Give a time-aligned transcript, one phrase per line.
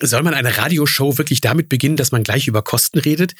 [0.00, 3.32] Soll man eine Radioshow wirklich damit beginnen, dass man gleich über Kosten redet?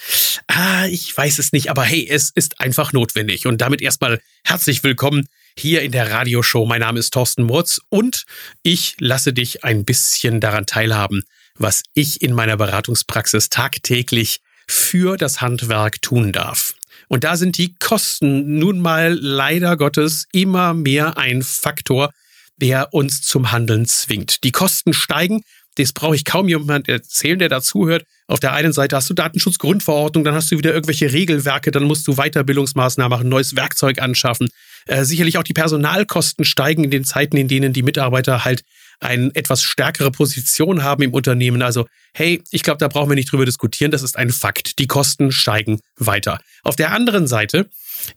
[0.46, 3.46] Ah, ich weiß es nicht, aber hey, es ist einfach notwendig.
[3.46, 6.64] Und damit erstmal herzlich willkommen hier in der Radioshow.
[6.64, 8.24] Mein Name ist Thorsten Murz und
[8.62, 11.24] ich lasse dich ein bisschen daran teilhaben,
[11.58, 16.72] was ich in meiner Beratungspraxis tagtäglich für das Handwerk tun darf.
[17.08, 22.12] Und da sind die Kosten nun mal leider Gottes immer mehr ein Faktor,
[22.56, 24.42] der uns zum Handeln zwingt.
[24.42, 25.42] Die Kosten steigen
[25.76, 28.04] das brauche ich kaum jemand erzählen, der dazuhört.
[28.26, 32.06] Auf der einen Seite hast du Datenschutzgrundverordnung, dann hast du wieder irgendwelche Regelwerke, dann musst
[32.08, 34.48] du Weiterbildungsmaßnahmen machen, neues Werkzeug anschaffen.
[34.86, 38.62] Äh, sicherlich auch die Personalkosten steigen in den Zeiten, in denen die Mitarbeiter halt
[39.00, 41.62] eine etwas stärkere Position haben im Unternehmen.
[41.62, 43.90] Also, hey, ich glaube, da brauchen wir nicht drüber diskutieren.
[43.90, 44.78] Das ist ein Fakt.
[44.78, 46.40] Die Kosten steigen weiter.
[46.62, 47.68] Auf der anderen Seite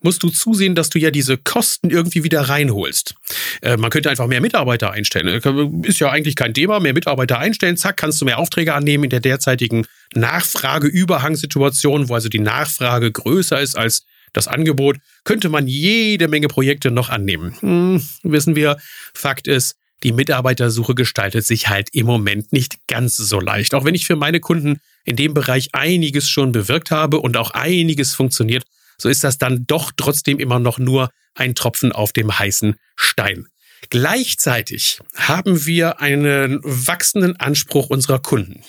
[0.01, 3.15] musst du zusehen, dass du ja diese Kosten irgendwie wieder reinholst.
[3.61, 5.41] Äh, man könnte einfach mehr Mitarbeiter einstellen.
[5.83, 6.79] Ist ja eigentlich kein Thema.
[6.79, 12.29] Mehr Mitarbeiter einstellen, zack, kannst du mehr Aufträge annehmen in der derzeitigen Nachfrageüberhangsituation, wo also
[12.29, 17.55] die Nachfrage größer ist als das Angebot, könnte man jede Menge Projekte noch annehmen.
[17.61, 18.77] Hm, wissen wir,
[19.13, 23.73] Fakt ist, die Mitarbeitersuche gestaltet sich halt im Moment nicht ganz so leicht.
[23.73, 27.51] Auch wenn ich für meine Kunden in dem Bereich einiges schon bewirkt habe und auch
[27.51, 28.63] einiges funktioniert,
[28.99, 33.47] so ist das dann doch trotzdem immer noch nur ein Tropfen auf dem heißen Stein.
[33.89, 38.63] Gleichzeitig haben wir einen wachsenden Anspruch unserer Kunden.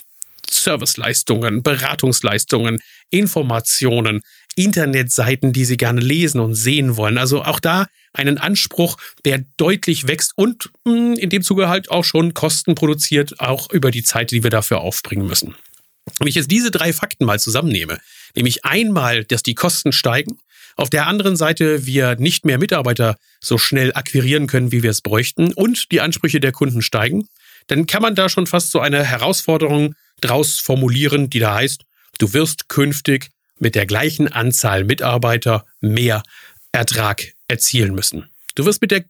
[0.49, 4.23] Serviceleistungen, Beratungsleistungen, Informationen,
[4.57, 7.19] Internetseiten, die sie gerne lesen und sehen wollen.
[7.19, 12.05] Also auch da einen Anspruch, der deutlich wächst und hm, in dem Zuge halt auch
[12.05, 15.55] schon Kosten produziert, auch über die Zeit, die wir dafür aufbringen müssen.
[16.19, 17.99] Wenn ich jetzt diese drei Fakten mal zusammennehme,
[18.35, 20.39] nämlich einmal, dass die Kosten steigen,
[20.77, 25.03] auf der anderen Seite wir nicht mehr Mitarbeiter so schnell akquirieren können, wie wir es
[25.03, 27.29] bräuchten und die Ansprüche der Kunden steigen,
[27.67, 31.83] dann kann man da schon fast so eine Herausforderung draus formulieren, die da heißt,
[32.19, 33.29] du wirst künftig
[33.59, 36.23] mit der gleichen Anzahl Mitarbeiter mehr
[36.73, 38.31] Ertrag erzielen müssen.
[38.55, 39.05] Du wirst mit der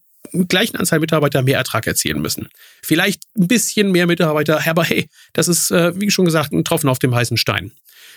[0.48, 2.48] gleichen Anzahl Mitarbeiter mehr Ertrag erzielen müssen.
[2.82, 6.88] Vielleicht ein bisschen mehr Mitarbeiter, aber hey, das ist, äh, wie schon gesagt, ein Tropfen
[6.88, 7.72] auf dem heißen Stein.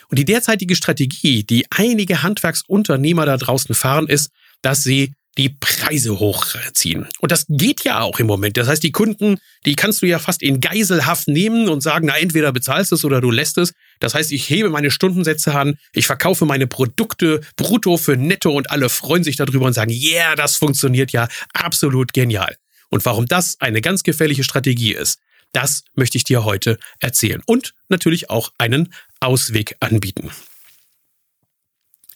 [0.08, 4.30] Und die derzeitige Strategie, die einige Handwerksunternehmer da draußen fahren, ist,
[4.62, 7.08] dass sie die Preise hochziehen.
[7.18, 8.56] Und das geht ja auch im Moment.
[8.56, 12.16] Das heißt, die Kunden, die kannst du ja fast in Geiselhaft nehmen und sagen, na,
[12.16, 13.72] entweder bezahlst du es oder du lässt es.
[13.98, 18.70] Das heißt, ich hebe meine Stundensätze an, ich verkaufe meine Produkte brutto für netto und
[18.70, 22.56] alle freuen sich darüber und sagen, yeah, das funktioniert ja absolut genial.
[22.90, 25.18] Und warum das eine ganz gefährliche Strategie ist,
[25.52, 27.40] das möchte ich dir heute erzählen.
[27.46, 28.92] Und natürlich auch einen
[29.24, 30.30] Ausweg anbieten.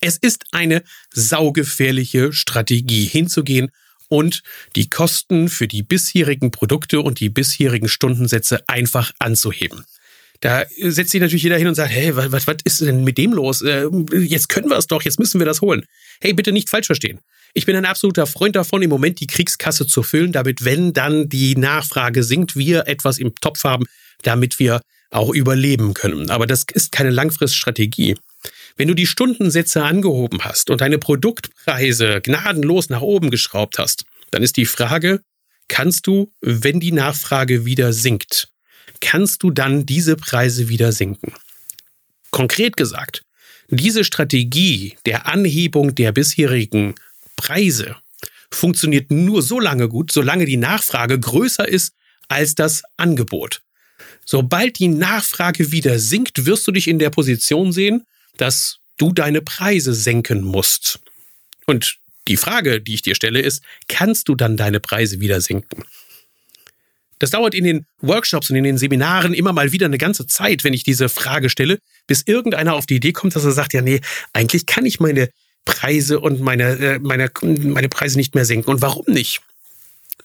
[0.00, 0.82] Es ist eine
[1.12, 3.70] saugefährliche Strategie hinzugehen
[4.08, 4.42] und
[4.76, 9.84] die Kosten für die bisherigen Produkte und die bisherigen Stundensätze einfach anzuheben.
[10.40, 13.18] Da setzt sich natürlich jeder hin und sagt, hey, was, was, was ist denn mit
[13.18, 13.60] dem los?
[13.60, 15.84] Äh, jetzt können wir es doch, jetzt müssen wir das holen.
[16.20, 17.20] Hey, bitte nicht falsch verstehen.
[17.54, 21.28] Ich bin ein absoluter Freund davon, im Moment die Kriegskasse zu füllen, damit, wenn dann
[21.28, 23.86] die Nachfrage sinkt, wir etwas im Topf haben,
[24.22, 24.80] damit wir
[25.10, 26.30] auch überleben können.
[26.30, 28.16] Aber das ist keine Langfriststrategie.
[28.76, 34.42] Wenn du die Stundensätze angehoben hast und deine Produktpreise gnadenlos nach oben geschraubt hast, dann
[34.42, 35.20] ist die Frage,
[35.68, 38.48] kannst du, wenn die Nachfrage wieder sinkt,
[39.00, 41.32] kannst du dann diese Preise wieder sinken?
[42.30, 43.22] Konkret gesagt,
[43.68, 46.94] diese Strategie der Anhebung der bisherigen
[47.36, 47.96] Preise
[48.50, 51.94] funktioniert nur so lange gut, solange die Nachfrage größer ist
[52.28, 53.62] als das Angebot.
[54.30, 58.04] Sobald die Nachfrage wieder sinkt, wirst du dich in der Position sehen,
[58.36, 61.00] dass du deine Preise senken musst.
[61.64, 61.96] Und
[62.26, 65.82] die Frage, die ich dir stelle, ist, kannst du dann deine Preise wieder senken?
[67.20, 70.62] Das dauert in den Workshops und in den Seminaren immer mal wieder eine ganze Zeit,
[70.62, 73.80] wenn ich diese Frage stelle, bis irgendeiner auf die Idee kommt, dass er sagt, ja,
[73.80, 74.02] nee,
[74.34, 75.30] eigentlich kann ich meine
[75.64, 78.68] Preise und meine, äh, meine, meine Preise nicht mehr senken.
[78.68, 79.40] Und warum nicht?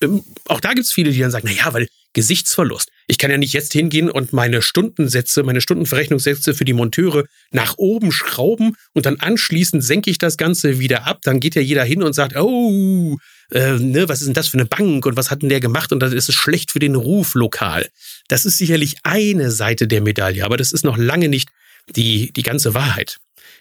[0.02, 2.90] Ähm, auch da gibt es viele, die dann sagen, na ja, weil Gesichtsverlust.
[3.08, 7.78] Ich kann ja nicht jetzt hingehen und meine Stundensätze, meine Stundenverrechnungssätze für die Monteure nach
[7.78, 11.20] oben schrauben und dann anschließend senke ich das Ganze wieder ab.
[11.24, 13.18] Dann geht ja jeder hin und sagt, oh,
[13.52, 15.92] äh, ne, was ist denn das für eine Bank und was hat denn der gemacht
[15.92, 17.90] und das ist es schlecht für den Ruf lokal.
[18.28, 21.50] Das ist sicherlich eine Seite der Medaille, aber das ist noch lange nicht
[21.96, 23.18] die, die ganze Wahrheit.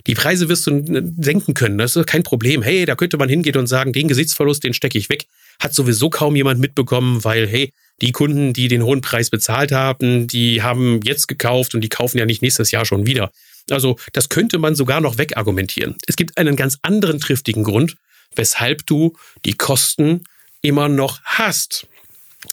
[0.07, 2.63] Die Preise wirst du senken können, das ist kein Problem.
[2.63, 5.27] Hey, da könnte man hingehen und sagen, den Gesichtsverlust, den stecke ich weg.
[5.61, 10.27] Hat sowieso kaum jemand mitbekommen, weil, hey, die Kunden, die den hohen Preis bezahlt haben,
[10.27, 13.31] die haben jetzt gekauft und die kaufen ja nicht nächstes Jahr schon wieder.
[13.71, 15.97] Also das könnte man sogar noch wegargumentieren.
[16.07, 17.97] Es gibt einen ganz anderen triftigen Grund,
[18.35, 20.25] weshalb du die Kosten
[20.63, 21.87] immer noch hast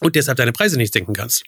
[0.02, 1.44] und deshalb deine Preise nicht senken kannst.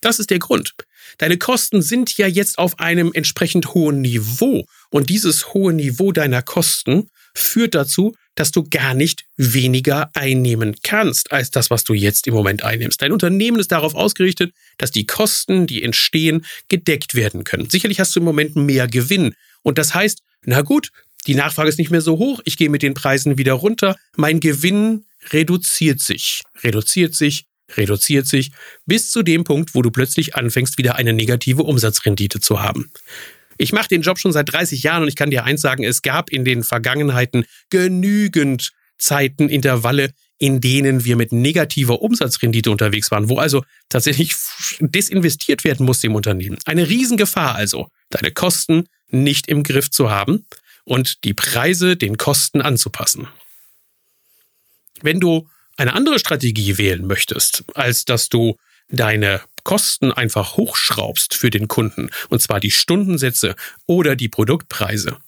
[0.00, 0.74] Das ist der Grund.
[1.18, 4.64] Deine Kosten sind ja jetzt auf einem entsprechend hohen Niveau.
[4.90, 11.32] Und dieses hohe Niveau deiner Kosten führt dazu, dass du gar nicht weniger einnehmen kannst
[11.32, 13.02] als das, was du jetzt im Moment einnimmst.
[13.02, 17.68] Dein Unternehmen ist darauf ausgerichtet, dass die Kosten, die entstehen, gedeckt werden können.
[17.68, 19.34] Sicherlich hast du im Moment mehr Gewinn.
[19.62, 20.90] Und das heißt, na gut,
[21.26, 24.40] die Nachfrage ist nicht mehr so hoch, ich gehe mit den Preisen wieder runter, mein
[24.40, 27.44] Gewinn reduziert sich, reduziert sich,
[27.76, 28.50] reduziert sich,
[28.86, 32.90] bis zu dem Punkt, wo du plötzlich anfängst, wieder eine negative Umsatzrendite zu haben.
[33.62, 36.02] Ich mache den Job schon seit 30 Jahren und ich kann dir eins sagen, es
[36.02, 43.28] gab in den Vergangenheiten genügend Zeiten, Intervalle, in denen wir mit negativer Umsatzrendite unterwegs waren,
[43.28, 44.34] wo also tatsächlich
[44.80, 46.58] desinvestiert werden musste im Unternehmen.
[46.64, 50.44] Eine Riesengefahr also, deine Kosten nicht im Griff zu haben
[50.82, 53.28] und die Preise den Kosten anzupassen.
[55.02, 58.56] Wenn du eine andere Strategie wählen möchtest, als dass du
[58.88, 63.54] deine Kosten einfach hochschraubst für den Kunden, und zwar die Stundensätze
[63.86, 65.18] oder die Produktpreise,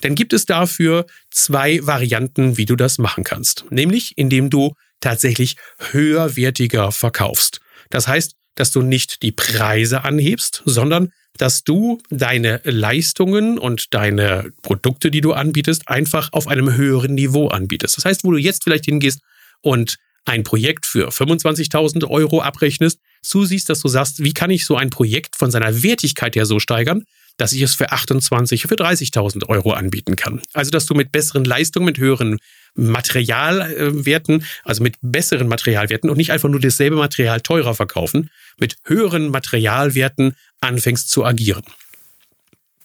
[0.00, 3.64] dann gibt es dafür zwei Varianten, wie du das machen kannst.
[3.70, 5.56] Nämlich, indem du tatsächlich
[5.92, 7.60] höherwertiger verkaufst.
[7.90, 14.52] Das heißt, dass du nicht die Preise anhebst, sondern dass du deine Leistungen und deine
[14.62, 17.96] Produkte, die du anbietest, einfach auf einem höheren Niveau anbietest.
[17.96, 19.20] Das heißt, wo du jetzt vielleicht hingehst
[19.60, 24.76] und ein Projekt für 25.000 Euro abrechnest, zusiehst, dass du sagst, wie kann ich so
[24.76, 27.04] ein Projekt von seiner Wertigkeit her so steigern,
[27.36, 30.40] dass ich es für 28, für 30.000 Euro anbieten kann.
[30.52, 32.38] Also, dass du mit besseren Leistungen, mit höheren
[32.74, 39.30] Materialwerten, also mit besseren Materialwerten und nicht einfach nur dasselbe Material teurer verkaufen, mit höheren
[39.30, 41.64] Materialwerten anfängst zu agieren.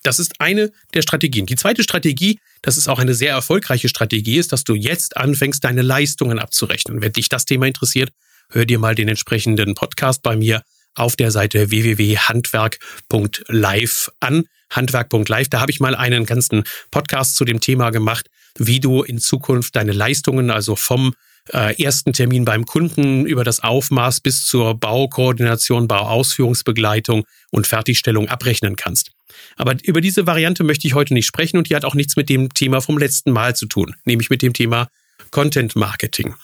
[0.04, 1.46] Das ist eine der Strategien.
[1.46, 5.64] Die zweite Strategie, das ist auch eine sehr erfolgreiche Strategie, ist, dass du jetzt anfängst,
[5.64, 7.02] deine Leistungen abzurechnen.
[7.02, 8.12] Wenn dich das Thema interessiert,
[8.50, 10.64] hör dir mal den entsprechenden Podcast bei mir
[10.96, 14.46] auf der Seite www.handwerk.live an.
[14.72, 19.18] Handwerk.live, da habe ich mal einen ganzen Podcast zu dem Thema gemacht, wie du in
[19.18, 21.16] Zukunft deine Leistungen, also vom
[21.54, 28.76] äh, ersten Termin beim Kunden über das Aufmaß bis zur Baukoordination, Bauausführungsbegleitung und Fertigstellung abrechnen
[28.76, 29.12] kannst.
[29.56, 32.30] Aber über diese Variante möchte ich heute nicht sprechen und die hat auch nichts mit
[32.30, 34.88] dem Thema vom letzten Mal zu tun, nämlich mit dem Thema
[35.32, 36.36] Content Marketing.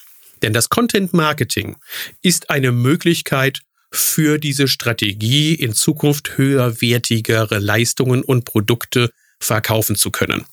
[0.42, 1.78] Denn das Content Marketing
[2.22, 3.62] ist eine Möglichkeit
[3.92, 9.10] für diese Strategie in Zukunft höherwertigere Leistungen und Produkte
[9.40, 10.46] verkaufen zu können.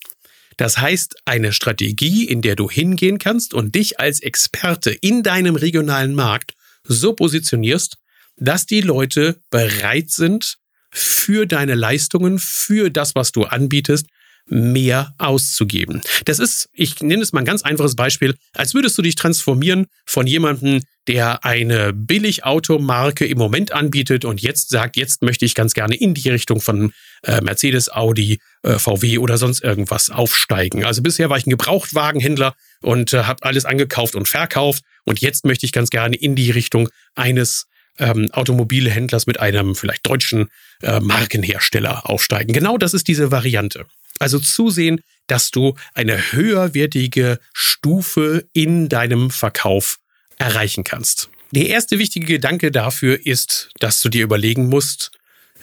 [0.62, 5.56] Das heißt, eine Strategie, in der du hingehen kannst und dich als Experte in deinem
[5.56, 6.54] regionalen Markt
[6.84, 7.96] so positionierst,
[8.36, 10.58] dass die Leute bereit sind,
[10.92, 14.06] für deine Leistungen, für das, was du anbietest,
[14.46, 16.02] mehr auszugeben.
[16.24, 19.86] Das ist, ich nenne es mal ein ganz einfaches Beispiel, als würdest du dich transformieren
[20.06, 25.74] von jemandem, der eine Billigautomarke im Moment anbietet und jetzt sagt, jetzt möchte ich ganz
[25.74, 26.92] gerne in die Richtung von
[27.24, 30.84] äh, Mercedes, Audi, äh, VW oder sonst irgendwas aufsteigen.
[30.84, 35.44] Also bisher war ich ein Gebrauchtwagenhändler und äh, habe alles angekauft und verkauft und jetzt
[35.44, 37.66] möchte ich ganz gerne in die Richtung eines
[37.98, 40.48] ähm, Automobilhändlers mit einem vielleicht deutschen
[40.82, 42.52] äh, Markenhersteller aufsteigen.
[42.52, 43.86] Genau das ist diese Variante.
[44.22, 49.98] Also zusehen, dass du eine höherwertige Stufe in deinem Verkauf
[50.38, 51.28] erreichen kannst.
[51.52, 55.10] Der erste wichtige Gedanke dafür ist, dass du dir überlegen musst,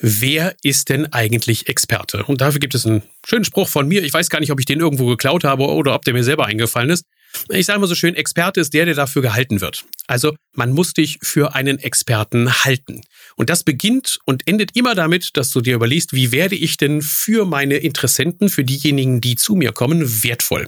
[0.02, 2.24] wer ist denn eigentlich Experte?
[2.26, 4.04] Und dafür gibt es einen schönen Spruch von mir.
[4.04, 6.46] Ich weiß gar nicht, ob ich den irgendwo geklaut habe oder ob der mir selber
[6.46, 7.06] eingefallen ist.
[7.50, 9.86] Ich sage mal so schön, Experte ist der, der dafür gehalten wird.
[10.08, 13.02] Also man muss dich für einen Experten halten.
[13.36, 17.02] Und das beginnt und endet immer damit, dass du dir überlegst, wie werde ich denn
[17.02, 20.68] für meine Interessenten, für diejenigen, die zu mir kommen, wertvoll.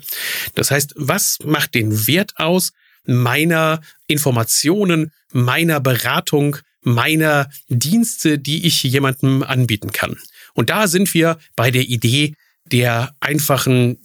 [0.56, 2.72] Das heißt, was macht den Wert aus
[3.06, 10.18] meiner Informationen, meiner Beratung, meiner Dienste, die ich jemandem anbieten kann?
[10.54, 13.98] Und da sind wir bei der Idee der einfachen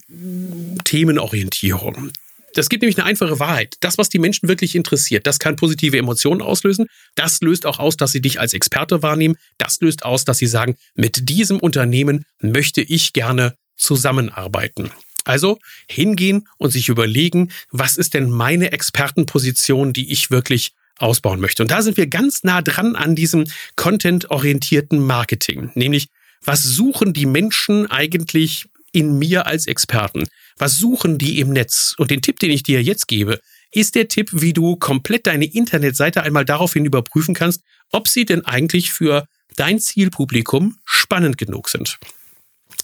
[0.83, 2.11] Themenorientierung.
[2.57, 3.75] Das gibt nämlich eine einfache Wahrheit.
[3.81, 6.87] Das, was die Menschen wirklich interessiert, das kann positive Emotionen auslösen.
[7.13, 9.37] Das löst auch aus, dass sie dich als Experte wahrnehmen.
[9.59, 14.89] Das löst aus, dass sie sagen, mit diesem Unternehmen möchte ich gerne zusammenarbeiten.
[15.23, 21.61] Also hingehen und sich überlegen, was ist denn meine Expertenposition, die ich wirklich ausbauen möchte.
[21.61, 23.43] Und da sind wir ganz nah dran an diesem
[23.75, 25.69] content-orientierten Marketing.
[25.75, 26.07] Nämlich,
[26.43, 30.27] was suchen die Menschen eigentlich in mir als Experten?
[30.57, 31.95] Was suchen die im Netz?
[31.97, 33.39] Und den Tipp, den ich dir jetzt gebe,
[33.71, 38.45] ist der Tipp, wie du komplett deine Internetseite einmal daraufhin überprüfen kannst, ob sie denn
[38.45, 41.97] eigentlich für dein Zielpublikum spannend genug sind.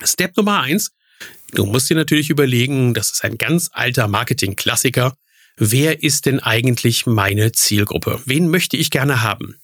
[0.04, 0.92] Step Nummer eins,
[1.54, 5.16] du musst dir natürlich überlegen, das ist ein ganz alter Marketing-Klassiker,
[5.58, 8.22] wer ist denn eigentlich meine Zielgruppe?
[8.26, 9.58] Wen möchte ich gerne haben?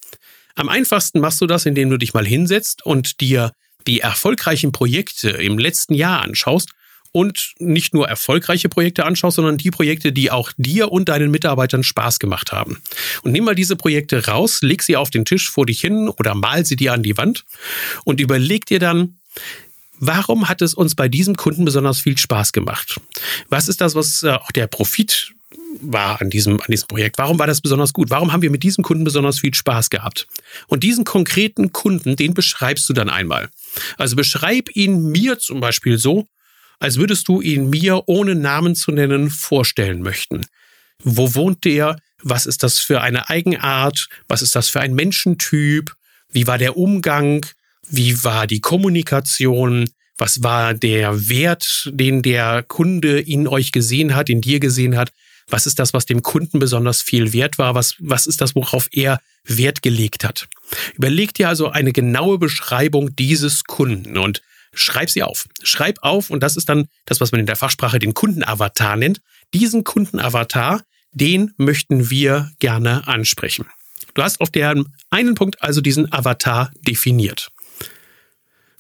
[0.55, 3.51] Am einfachsten machst du das, indem du dich mal hinsetzt und dir
[3.87, 6.69] die erfolgreichen Projekte im letzten Jahr anschaust
[7.11, 11.83] und nicht nur erfolgreiche Projekte anschaust, sondern die Projekte, die auch dir und deinen Mitarbeitern
[11.83, 12.81] Spaß gemacht haben.
[13.23, 16.35] Und nimm mal diese Projekte raus, leg sie auf den Tisch vor dich hin oder
[16.35, 17.45] mal sie dir an die Wand
[18.03, 19.17] und überleg dir dann,
[19.99, 22.99] warum hat es uns bei diesem Kunden besonders viel Spaß gemacht?
[23.49, 25.33] Was ist das, was äh, auch der Profit
[25.81, 27.17] war an diesem, an diesem Projekt?
[27.17, 28.09] Warum war das besonders gut?
[28.09, 30.27] Warum haben wir mit diesem Kunden besonders viel Spaß gehabt?
[30.67, 33.49] Und diesen konkreten Kunden, den beschreibst du dann einmal.
[33.97, 36.27] Also beschreib ihn mir zum Beispiel so,
[36.79, 40.45] als würdest du ihn mir ohne Namen zu nennen vorstellen möchten.
[41.03, 41.97] Wo wohnt der?
[42.21, 44.07] Was ist das für eine Eigenart?
[44.27, 45.93] Was ist das für ein Menschentyp?
[46.31, 47.45] Wie war der Umgang?
[47.87, 49.89] Wie war die Kommunikation?
[50.17, 55.11] Was war der Wert, den der Kunde in euch gesehen hat, in dir gesehen hat?
[55.49, 57.75] Was ist das, was dem Kunden besonders viel wert war?
[57.75, 60.47] Was, was ist das, worauf er Wert gelegt hat?
[60.93, 64.41] Überleg dir also eine genaue Beschreibung dieses Kunden und
[64.73, 65.47] schreib sie auf.
[65.63, 69.21] Schreib auf, und das ist dann das, was man in der Fachsprache den Kundenavatar nennt.
[69.53, 73.65] Diesen Kundenavatar, den möchten wir gerne ansprechen.
[74.13, 74.75] Du hast auf der
[75.09, 77.49] einen Punkt also diesen Avatar definiert.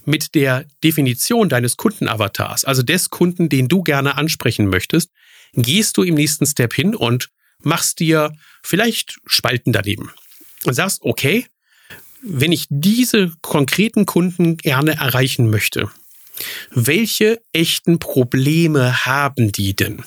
[0.05, 5.11] Mit der Definition deines Kundenavatars, also des Kunden, den du gerne ansprechen möchtest,
[5.53, 7.29] gehst du im nächsten Step hin und
[7.61, 8.31] machst dir
[8.63, 10.11] vielleicht Spalten daneben
[10.65, 11.45] und sagst, okay,
[12.21, 15.89] wenn ich diese konkreten Kunden gerne erreichen möchte,
[16.71, 20.03] welche echten Probleme haben die denn?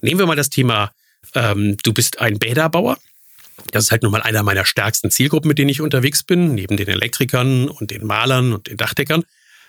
[0.00, 0.92] Nehmen wir mal das Thema,
[1.34, 2.98] ähm, du bist ein Bäderbauer.
[3.72, 6.76] Das ist halt nun mal einer meiner stärksten Zielgruppen, mit denen ich unterwegs bin, neben
[6.76, 9.24] den Elektrikern und den Malern und den Dachdeckern.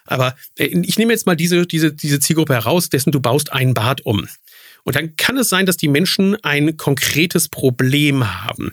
[0.06, 3.74] Aber äh, ich nehme jetzt mal diese, diese, diese Zielgruppe heraus, dessen du baust ein
[3.74, 4.28] Bad um.
[4.84, 8.72] Und dann kann es sein, dass die Menschen ein konkretes Problem haben.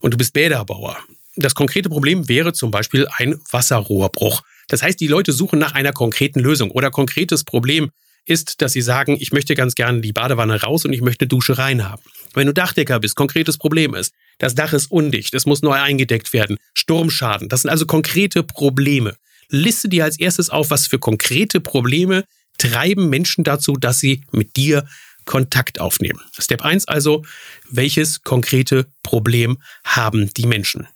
[0.00, 0.98] Und du bist Bäderbauer.
[1.36, 4.42] Das konkrete Problem wäre zum Beispiel ein Wasserrohrbruch.
[4.68, 7.90] Das heißt, die Leute suchen nach einer konkreten Lösung oder konkretes Problem
[8.26, 11.58] ist, dass sie sagen, ich möchte ganz gerne die Badewanne raus und ich möchte Dusche
[11.58, 12.02] rein haben.
[12.32, 16.32] Wenn du Dachdecker bist, konkretes Problem ist, das Dach ist undicht, es muss neu eingedeckt
[16.32, 19.14] werden, Sturmschaden, das sind also konkrete Probleme.
[19.50, 22.24] Liste dir als erstes auf, was für konkrete Probleme
[22.56, 24.86] treiben Menschen dazu, dass sie mit dir
[25.24, 26.20] Kontakt aufnehmen.
[26.38, 27.24] Step 1 also,
[27.70, 30.86] welches konkrete Problem haben die Menschen?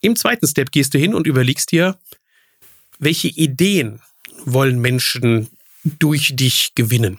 [0.00, 1.98] Im zweiten Step gehst du hin und überlegst dir,
[2.98, 4.00] welche Ideen
[4.44, 5.48] wollen Menschen
[5.84, 7.18] durch dich gewinnen?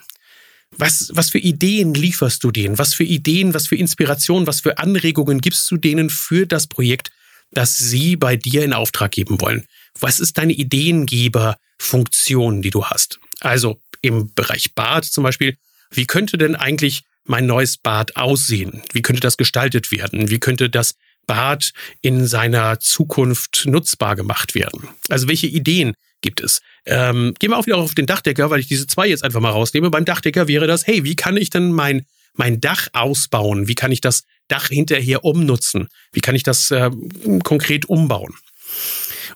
[0.77, 2.77] Was, was für Ideen lieferst du denen?
[2.77, 7.11] Was für Ideen, was für Inspiration, was für Anregungen gibst du denen für das Projekt,
[7.51, 9.67] das sie bei dir in Auftrag geben wollen?
[9.99, 13.19] Was ist deine Ideengeberfunktion, die du hast?
[13.41, 15.57] Also im Bereich Bad zum Beispiel,
[15.91, 18.81] wie könnte denn eigentlich mein neues Bad aussehen?
[18.93, 20.29] Wie könnte das gestaltet werden?
[20.29, 20.95] Wie könnte das
[21.27, 21.71] Bad
[22.01, 24.89] in seiner Zukunft nutzbar gemacht werden?
[25.09, 26.61] Also welche Ideen gibt es?
[26.85, 29.51] Ähm, gehen wir auch wieder auf den Dachdecker, weil ich diese zwei jetzt einfach mal
[29.51, 29.89] rausnehme.
[29.89, 33.67] Beim Dachdecker wäre das, hey, wie kann ich denn mein, mein Dach ausbauen?
[33.67, 35.87] Wie kann ich das Dach hinterher umnutzen?
[36.11, 36.89] Wie kann ich das äh,
[37.43, 38.33] konkret umbauen?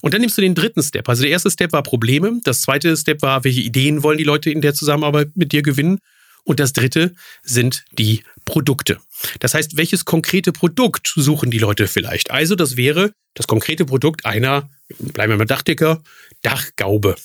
[0.01, 1.07] Und dann nimmst du den dritten Step.
[1.09, 2.39] Also der erste Step war Probleme.
[2.43, 5.99] Das zweite Step war, welche Ideen wollen die Leute in der Zusammenarbeit mit dir gewinnen?
[6.45, 8.99] Und das dritte sind die Produkte.
[9.39, 12.31] Das heißt, welches konkrete Produkt suchen die Leute vielleicht?
[12.31, 16.01] Also, das wäre das konkrete Produkt einer, bleiben wir mal Dachdecker,
[16.41, 17.15] Dachgaube.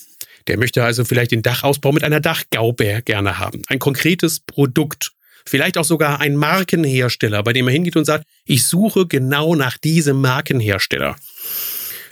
[0.49, 3.63] Der möchte also vielleicht den Dachausbau mit einer Dachgaube gerne haben.
[3.69, 5.13] Ein konkretes Produkt.
[5.45, 9.79] Vielleicht auch sogar ein Markenhersteller, bei dem er hingeht und sagt, ich suche genau nach
[9.79, 11.17] diesem Markenhersteller.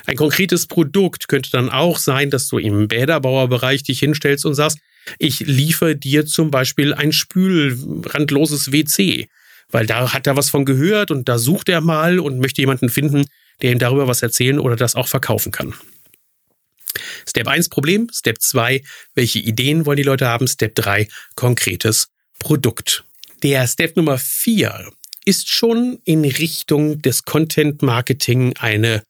[0.07, 4.79] Ein konkretes Produkt könnte dann auch sein, dass du im Bäderbauerbereich dich hinstellst und sagst,
[5.19, 9.29] ich liefere dir zum Beispiel ein spülrandloses WC,
[9.71, 12.89] weil da hat er was von gehört und da sucht er mal und möchte jemanden
[12.89, 13.27] finden,
[13.63, 15.75] der ihm darüber was erzählen oder das auch verkaufen kann.
[17.29, 18.83] Step 1 Problem, Step 2
[19.15, 23.05] welche Ideen wollen die Leute haben, Step 3 konkretes Produkt.
[23.43, 24.91] Der Step Nummer 4
[25.25, 29.03] ist schon in Richtung des Content Marketing eine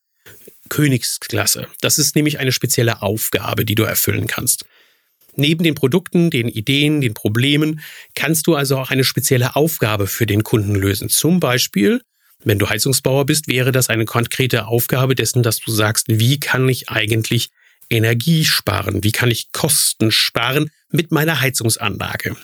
[0.68, 1.66] Königsklasse.
[1.80, 4.64] Das ist nämlich eine spezielle Aufgabe, die du erfüllen kannst.
[5.38, 7.80] Neben den Produkten, den Ideen, den Problemen
[8.16, 11.08] kannst du also auch eine spezielle Aufgabe für den Kunden lösen.
[11.08, 12.02] Zum Beispiel,
[12.42, 16.68] wenn du Heizungsbauer bist, wäre das eine konkrete Aufgabe dessen, dass du sagst, wie kann
[16.68, 17.50] ich eigentlich
[17.88, 19.04] Energie sparen?
[19.04, 22.36] Wie kann ich Kosten sparen mit meiner Heizungsanlage?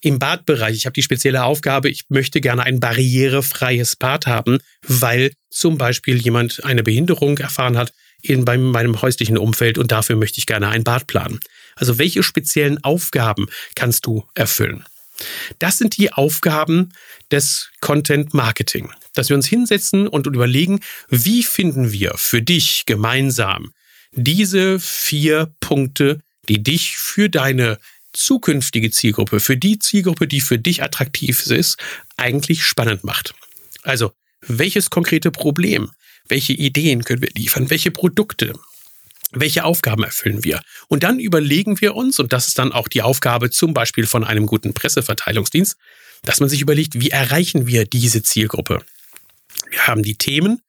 [0.00, 5.32] Im Badbereich, ich habe die spezielle Aufgabe, ich möchte gerne ein barrierefreies Bad haben, weil
[5.50, 7.92] zum Beispiel jemand eine Behinderung erfahren hat
[8.22, 11.40] in bei meinem häuslichen Umfeld und dafür möchte ich gerne ein Bad planen.
[11.76, 14.84] Also welche speziellen Aufgaben kannst du erfüllen?
[15.58, 16.92] Das sind die Aufgaben
[17.30, 18.90] des Content Marketing.
[19.14, 23.72] Dass wir uns hinsetzen und überlegen, wie finden wir für dich gemeinsam
[24.12, 27.78] diese vier Punkte, die dich für deine
[28.12, 31.78] zukünftige Zielgruppe, für die Zielgruppe, die für dich attraktiv ist,
[32.16, 33.34] eigentlich spannend macht.
[33.82, 35.90] Also, welches konkrete Problem,
[36.28, 38.54] welche Ideen können wir liefern, welche Produkte,
[39.34, 40.62] welche Aufgaben erfüllen wir?
[40.88, 44.24] Und dann überlegen wir uns, und das ist dann auch die Aufgabe zum Beispiel von
[44.24, 45.76] einem guten Presseverteilungsdienst,
[46.22, 48.80] dass man sich überlegt, wie erreichen wir diese Zielgruppe?
[49.70, 50.60] Wir haben die Themen,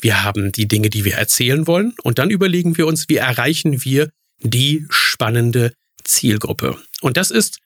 [0.00, 3.84] wir haben die Dinge, die wir erzählen wollen, und dann überlegen wir uns, wie erreichen
[3.84, 4.10] wir
[4.40, 5.72] die spannende
[6.04, 6.76] Zielgruppe.
[7.00, 7.58] Und das ist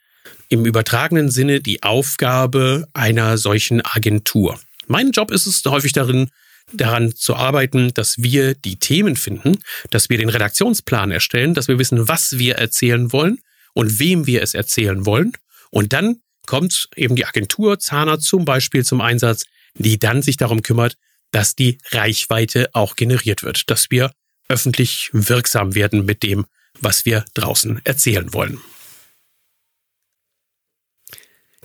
[0.49, 4.61] im übertragenen Sinne die Aufgabe einer solchen Agentur.
[4.87, 6.29] Mein Job ist es häufig darin,
[6.73, 9.59] daran zu arbeiten, dass wir die Themen finden,
[9.91, 13.39] dass wir den Redaktionsplan erstellen, dass wir wissen, was wir erzählen wollen
[13.75, 15.33] und wem wir es erzählen wollen.
[15.71, 20.63] Und dann kommt eben die Agentur Zahner zum Beispiel zum Einsatz, die dann sich darum
[20.63, 20.97] kümmert,
[21.31, 24.13] dass die Reichweite auch generiert wird, dass wir
[24.49, 26.47] öffentlich wirksam werden mit dem,
[26.81, 28.61] was wir draußen erzählen wollen.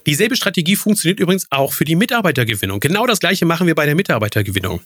[0.08, 2.80] Dieselbe Strategie funktioniert übrigens auch für die Mitarbeitergewinnung.
[2.80, 4.80] Genau das gleiche machen wir bei der Mitarbeitergewinnung.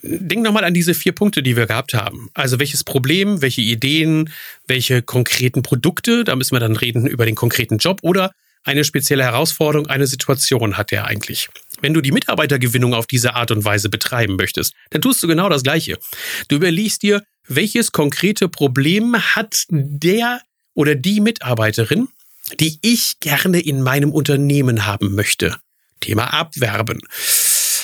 [0.00, 2.30] Denk nochmal an diese vier Punkte, die wir gehabt haben.
[2.34, 4.30] Also welches Problem, welche Ideen,
[4.68, 8.30] welche konkreten Produkte, da müssen wir dann reden über den konkreten Job oder
[8.62, 11.48] eine spezielle Herausforderung, eine Situation hat der eigentlich.
[11.80, 15.48] Wenn du die Mitarbeitergewinnung auf diese Art und Weise betreiben möchtest, dann tust du genau
[15.48, 15.98] das Gleiche.
[16.48, 20.40] Du überlegst dir, welches konkrete Problem hat der
[20.74, 22.08] oder die Mitarbeiterin,
[22.60, 25.56] die ich gerne in meinem Unternehmen haben möchte.
[26.00, 27.00] Thema Abwerben.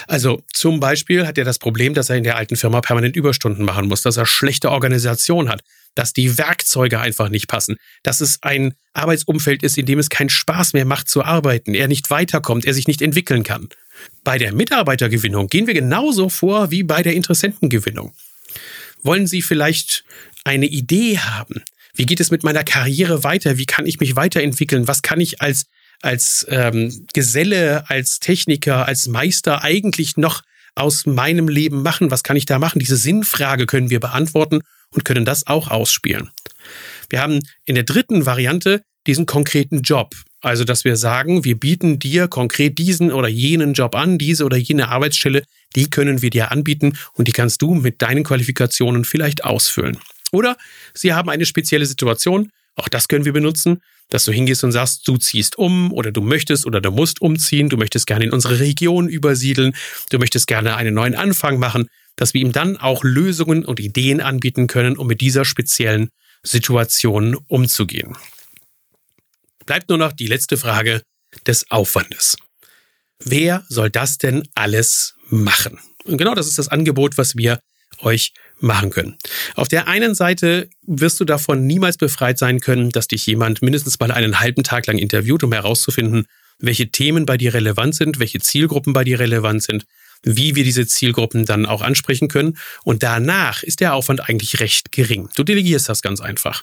[0.06, 3.64] Also zum Beispiel hat er das Problem, dass er in der alten Firma permanent Überstunden
[3.64, 5.62] machen muss, dass er schlechte Organisation hat,
[5.94, 10.30] dass die Werkzeuge einfach nicht passen, dass es ein Arbeitsumfeld ist, in dem es keinen
[10.30, 13.68] Spaß mehr macht zu arbeiten, er nicht weiterkommt, er sich nicht entwickeln kann.
[14.24, 18.12] Bei der Mitarbeitergewinnung gehen wir genauso vor wie bei der Interessentengewinnung.
[19.02, 20.04] Wollen Sie vielleicht
[20.44, 21.62] eine Idee haben,
[21.94, 23.58] wie geht es mit meiner Karriere weiter?
[23.58, 24.88] Wie kann ich mich weiterentwickeln?
[24.88, 25.66] Was kann ich als,
[26.00, 30.42] als ähm, Geselle, als Techniker, als Meister eigentlich noch
[30.74, 32.10] aus meinem Leben machen?
[32.10, 32.78] Was kann ich da machen?
[32.78, 34.60] Diese Sinnfrage können wir beantworten
[34.92, 36.30] und können das auch ausspielen.
[37.08, 40.14] Wir haben in der dritten Variante diesen konkreten Job.
[40.42, 44.56] Also, dass wir sagen, wir bieten dir konkret diesen oder jenen Job an, diese oder
[44.56, 45.42] jene Arbeitsstelle,
[45.76, 49.98] die können wir dir anbieten und die kannst du mit deinen Qualifikationen vielleicht ausfüllen.
[50.32, 50.56] Oder
[50.94, 55.06] Sie haben eine spezielle Situation, auch das können wir benutzen, dass du hingehst und sagst,
[55.06, 58.58] du ziehst um oder du möchtest oder du musst umziehen, du möchtest gerne in unsere
[58.58, 59.74] Region übersiedeln,
[60.10, 64.20] du möchtest gerne einen neuen Anfang machen, dass wir ihm dann auch Lösungen und Ideen
[64.20, 66.10] anbieten können, um mit dieser speziellen
[66.42, 68.16] Situation umzugehen.
[69.66, 71.02] Bleibt nur noch die letzte Frage
[71.46, 72.36] des Aufwandes.
[73.22, 75.78] Wer soll das denn alles machen?
[76.04, 77.60] Und genau das ist das Angebot, was wir
[78.00, 79.16] euch machen können.
[79.54, 83.98] Auf der einen Seite wirst du davon niemals befreit sein können, dass dich jemand mindestens
[83.98, 86.26] mal einen halben Tag lang interviewt, um herauszufinden,
[86.58, 89.84] welche Themen bei dir relevant sind, welche Zielgruppen bei dir relevant sind,
[90.22, 92.58] wie wir diese Zielgruppen dann auch ansprechen können.
[92.84, 95.28] Und danach ist der Aufwand eigentlich recht gering.
[95.34, 96.62] Du delegierst das ganz einfach.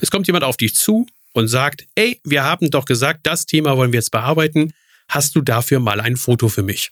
[0.00, 3.76] Es kommt jemand auf dich zu und sagt, ey, wir haben doch gesagt, das Thema
[3.76, 4.72] wollen wir jetzt bearbeiten.
[5.08, 6.90] Hast du dafür mal ein Foto für mich?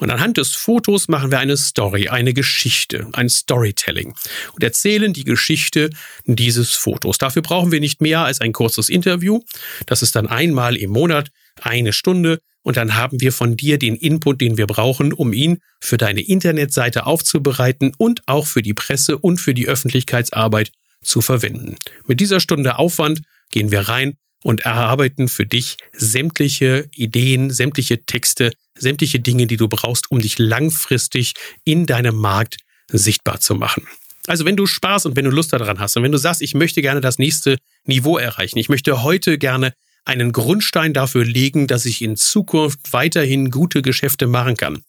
[0.00, 4.14] Und anhand des Fotos machen wir eine Story, eine Geschichte, ein Storytelling
[4.54, 5.90] und erzählen die Geschichte
[6.24, 7.18] dieses Fotos.
[7.18, 9.40] Dafür brauchen wir nicht mehr als ein kurzes Interview.
[9.84, 13.94] Das ist dann einmal im Monat eine Stunde und dann haben wir von dir den
[13.94, 19.18] Input, den wir brauchen, um ihn für deine Internetseite aufzubereiten und auch für die Presse
[19.18, 21.76] und für die Öffentlichkeitsarbeit zu verwenden.
[22.06, 28.52] Mit dieser Stunde Aufwand gehen wir rein und erarbeiten für dich sämtliche Ideen, sämtliche Texte,
[28.78, 32.56] sämtliche Dinge, die du brauchst, um dich langfristig in deinem Markt
[32.88, 33.86] sichtbar zu machen.
[34.26, 36.54] Also wenn du Spaß und wenn du Lust daran hast und wenn du sagst, ich
[36.54, 39.74] möchte gerne das nächste Niveau erreichen, ich möchte heute gerne
[40.04, 44.82] einen Grundstein dafür legen, dass ich in Zukunft weiterhin gute Geschäfte machen kann,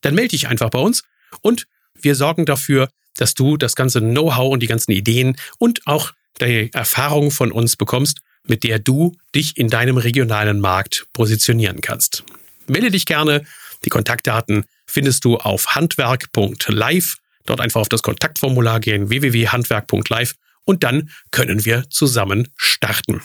[0.00, 1.02] dann melde dich einfach bei uns
[1.40, 1.66] und
[2.00, 6.70] wir sorgen dafür, dass du das ganze Know-how und die ganzen Ideen und auch die
[6.72, 12.24] Erfahrungen von uns bekommst, mit der du dich in deinem regionalen Markt positionieren kannst.
[12.66, 13.44] Melde dich gerne.
[13.84, 17.16] Die Kontaktdaten findest du auf handwerk.live.
[17.44, 23.22] Dort einfach auf das Kontaktformular gehen, www.handwerk.live und dann können wir zusammen starten.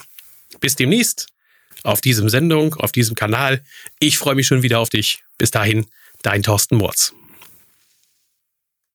[0.59, 1.27] Bis demnächst
[1.83, 3.63] auf diesem Sendung, auf diesem Kanal.
[3.99, 5.23] Ich freue mich schon wieder auf dich.
[5.37, 5.87] Bis dahin,
[6.21, 7.13] dein Thorsten Murz.